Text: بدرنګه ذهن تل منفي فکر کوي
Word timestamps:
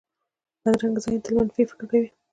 بدرنګه 0.61 0.99
ذهن 1.03 1.19
تل 1.23 1.33
منفي 1.37 1.63
فکر 1.69 1.85
کوي 1.91 2.09